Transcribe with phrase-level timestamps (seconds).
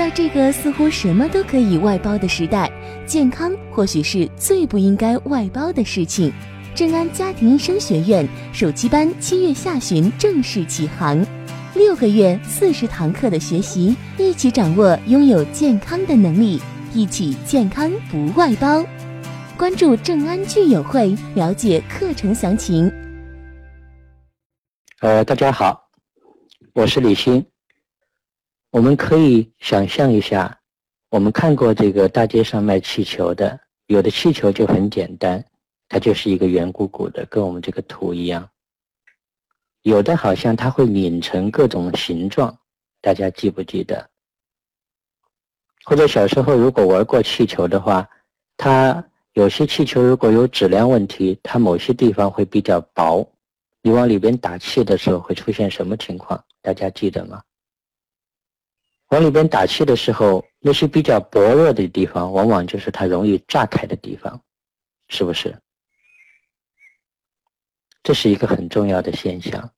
[0.00, 2.72] 在这个似乎什么都可以外包的时代，
[3.04, 6.32] 健康或许是最不应该外包的事情。
[6.74, 11.22] 正安家庭医生学院暑期班七月下旬正式启航，
[11.74, 16.58] 六个月四十堂课的学习，一起掌握拥有健康的能力，
[16.94, 18.82] 一起健康不外包。
[19.58, 22.90] 关注正安聚友会，了解课程详情。
[25.00, 25.90] 呃，大家好，
[26.72, 27.44] 我是李欣。
[28.70, 30.60] 我们可以想象一下，
[31.10, 35.44] 我们看过这个大街上卖气球的，有的气球就很简单。
[35.88, 38.48] 它就是一个圆鼓鼓的，跟我们这个图一样。
[39.82, 42.56] 有的好像它会拧成各种形状，
[43.00, 44.08] 大家记不记得？
[45.84, 48.08] 或者小时候如果玩过气球的话，
[48.56, 53.28] 它有些气球如果有质量问题，它某些地方会比较薄，
[53.82, 56.40] 你往里边打气的时候会出现什么情况？
[56.62, 57.42] 大家记得吗？
[59.10, 64.40] 往里边打气的时候，那些比较薄弱的地方，往往就是它容易炸开的地方，
[65.08, 65.56] 是不是？
[68.02, 69.70] 这是一个很重要的现象，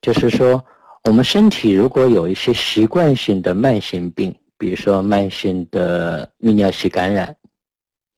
[0.00, 0.64] 就是说，
[1.04, 7.36] 我们身体如果有一些习惯性的慢性病，比如说慢性的泌尿系感染、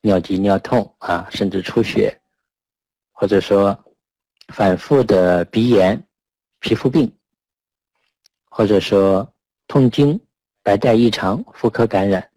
[0.02, 2.16] 尿急尿痛啊，甚至出血，
[3.12, 3.76] 或者说
[4.48, 6.02] 反复的鼻炎、
[6.60, 7.12] 皮肤病，
[8.48, 9.30] 或者说
[9.70, 10.18] 痛经、
[10.64, 12.28] 白带异常、妇科感染，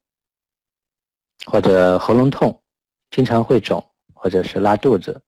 [1.47, 2.61] 或者喉咙痛，
[3.09, 5.19] 经常会肿，或者是拉肚子。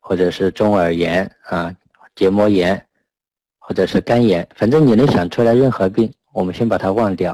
[0.00, 1.74] 或者是中耳炎啊、
[2.14, 2.88] 结膜炎，
[3.58, 7.32] 或者是肝炎，反正你能想出来任何病，我们先把它忘掉。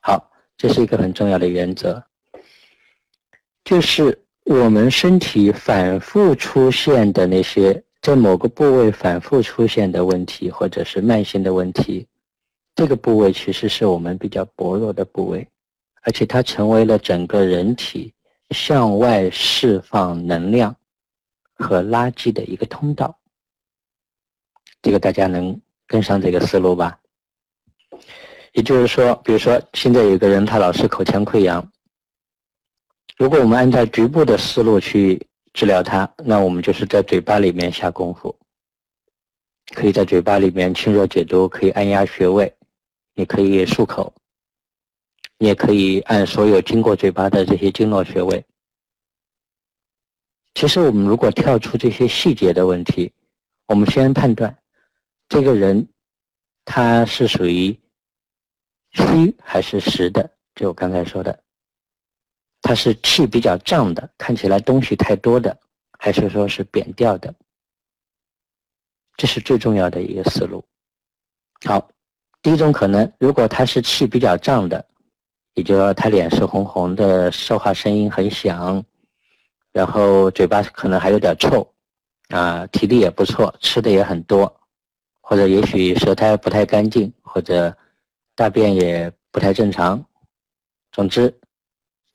[0.00, 2.02] 好，这是一个很重要的原则，
[3.64, 12.06] 就是我们身体反复出现的那些在某个部位反复出现的问题，或者是慢性的问题，
[12.74, 15.46] 这个部位其实是我们比较薄弱的部位，
[16.02, 18.12] 而且它成为了整个人体
[18.50, 20.74] 向外释放能量。
[21.54, 23.16] 和垃圾的一个通道，
[24.80, 26.98] 这个大家能跟上这个思路吧？
[28.52, 31.70] 也就是说，比如说现在有个人他老是口腔溃疡，
[33.16, 38.36] 如果我们按照局部的思路去治疗他，那我们就是在嘴巴里面下功夫，
[39.72, 42.52] 可以在嘴巴里面清热解毒，可以按压穴位，
[43.14, 44.12] 也可以漱口，
[45.38, 48.44] 也可以按所有经过嘴巴的这些经络穴位。
[50.54, 53.12] 其实我们如果跳出这些细节的问题，
[53.66, 54.56] 我们先判断
[55.28, 55.88] 这个人
[56.64, 57.78] 他是属于
[58.90, 61.42] 虚还是实的，就我刚才说的，
[62.60, 65.58] 他是气比较胀的，看起来东西太多的，
[65.98, 67.34] 还是说是扁掉的，
[69.16, 70.62] 这是最重要的一个思路。
[71.64, 71.90] 好，
[72.42, 74.84] 第一种可能，如果他是气比较胀的，
[75.54, 78.84] 也就是说他脸是红红的，说话声音很响。
[79.72, 81.66] 然后嘴巴可能还有点臭，
[82.28, 84.52] 啊，体力也不错，吃的也很多，
[85.20, 87.74] 或者也许舌苔不太干净，或者
[88.34, 90.04] 大便也不太正常。
[90.90, 91.32] 总之，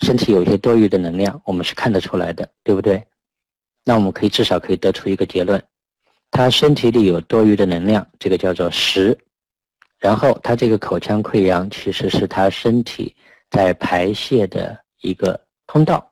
[0.02, 3.02] 身体有一些多余的能量，我们是看得出来的，对不对？
[3.86, 5.64] 那我们可以至少可以得出一个结论：
[6.30, 9.18] 他身体里有多余的能量，这个叫做实。
[10.00, 13.16] 然后他这个口腔溃疡其实是他身体
[13.50, 16.12] 在排泄的一个通道。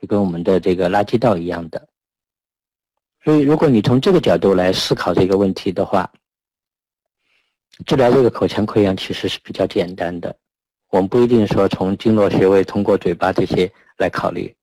[0.00, 1.88] 就跟我们的这个垃圾道一样的，
[3.24, 6.08] 所以如果你从这个角度来思考这个问题的话，
[7.84, 10.36] 治疗这个口腔溃疡其实是比较简单的。
[10.90, 14.54] 我们不一定说从经络穴位、通过嘴巴这些来考虑，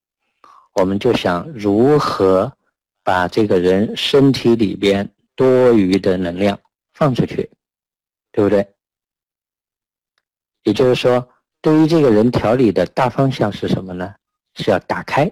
[0.76, 2.50] 我们就想如何
[3.04, 6.58] 把这个人身体里边多余的能量
[6.94, 7.50] 放出去，
[8.36, 8.68] 对不对？
[10.64, 11.26] 也就是说，
[11.62, 14.14] 对于这个人调理的大方向是什么呢？
[14.56, 15.26] 是要打开，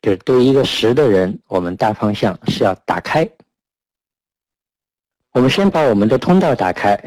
[0.00, 3.28] 就是对于一个实的人，我们大方向是要打开。
[5.32, 6.98] 我们先把我们的通道打开，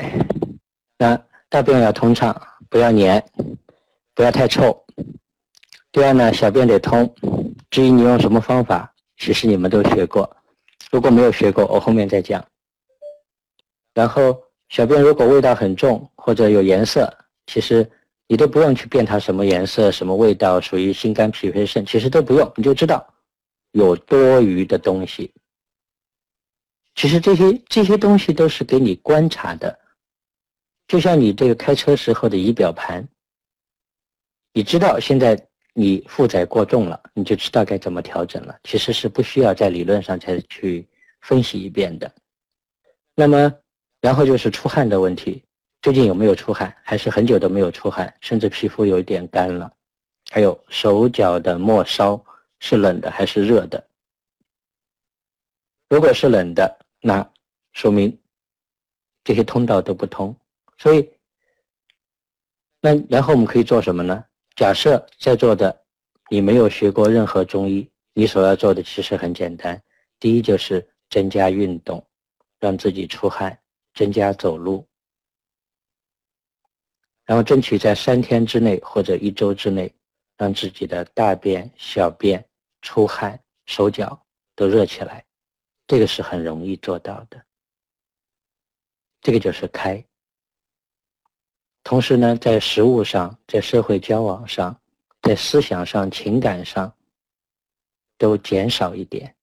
[0.99, 2.40] 那大便要通畅，
[2.70, 3.26] 不要黏，
[4.14, 4.85] 不要太臭。
[5.91, 7.11] 第二呢，小便得通。
[7.72, 10.37] 至于你用什么方法，其实你们都学过，
[10.91, 12.46] 如果没有学过，我后面再讲。
[13.97, 14.22] 然后
[14.70, 17.11] 小便如果味道很重或者有颜色，
[17.47, 17.90] 其实。
[18.29, 23.08] 你都不用去辨它什么颜色、什么味道，属于心肝脾肺肾，其实都不用，你就知道
[23.72, 25.34] 有多余的东西。
[26.96, 29.79] 其实这些这些东西都是给你观察的，
[30.90, 33.08] 就像你这个开车时候的仪表盘，
[34.52, 35.41] 你知道现在
[35.73, 38.59] 你负载过重了，你就知道该怎么调整了。
[38.66, 40.85] 其实是不需要在理论上再去
[41.22, 42.14] 分析一遍的。
[43.16, 43.53] 那么，
[44.02, 45.44] 然后就是出汗的问题。
[45.82, 46.76] 最近有没有出汗？
[46.84, 49.72] 还是很久都没有出汗，甚至皮肤有一点干了？
[50.29, 52.22] 还有手脚的末梢
[52.59, 53.88] 是冷的还是热的？
[55.90, 57.32] 如果是冷的，那
[57.73, 58.20] 说明
[59.23, 60.35] 这些通道都不通。
[60.78, 61.09] 所以，
[62.82, 64.26] 那然后我们可以做什么呢？
[64.55, 65.84] 假设在座的
[66.29, 69.82] 你没有学过任何中医，你所要做的其实很简单。
[70.20, 72.05] 第一就是增加运动，
[72.59, 73.58] 让自己出汗，
[73.97, 74.88] 增加走路。
[77.26, 79.94] 然后争取在三天之内或者一周之内，
[80.38, 82.47] 让自己的大便、小便
[82.82, 85.26] 出汗、手脚都热起来，
[85.88, 87.44] 这个是很容易做到的。
[89.20, 90.02] 这个就是开。
[91.84, 94.79] 同时呢，在食物上、在社会交往上、
[95.22, 96.93] 在思想上、情感上，
[98.17, 99.35] 都减少一点。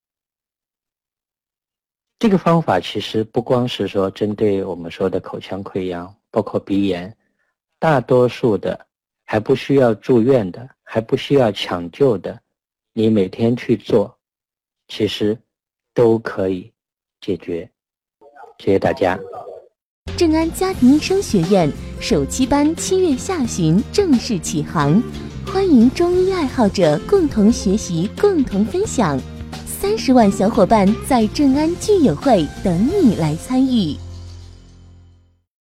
[2.24, 7.14] 这个方法其实不光是说针对我们说的口腔溃疡，包括鼻炎。
[7.78, 8.86] 大多数的
[9.26, 12.40] 还不需要住院的，还不需要抢救的，
[12.94, 14.16] 你每天去做，
[14.88, 15.36] 其实
[15.92, 16.72] 都可以
[17.20, 17.70] 解决。
[18.56, 19.20] 谢谢大家。
[20.16, 24.98] 正安家庭医生学院首期班七月下旬正式启航，
[25.46, 29.20] 欢迎中医爱好者共同学习、共同分享。
[29.84, 33.94] 三十万小伙伴在正安聚友会等你来参与。